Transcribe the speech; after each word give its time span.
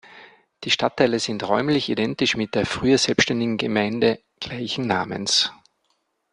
Die 0.63 0.71
Stadtteile 0.71 1.19
sind 1.19 1.47
räumlich 1.47 1.87
identisch 1.89 2.35
mit 2.35 2.55
der 2.55 2.65
früher 2.65 2.97
selbstständigen 2.97 3.57
Gemeinden 3.57 4.17
gleichen 4.39 4.87
Namens. 4.87 5.51